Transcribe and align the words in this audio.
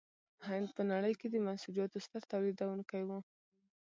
هند 0.47 0.67
په 0.75 0.81
نړۍ 0.91 1.13
کې 1.19 1.27
د 1.29 1.35
منسوجاتو 1.45 2.03
ستر 2.05 2.21
تولیدوونکی 2.31 3.01
و. 3.05 3.09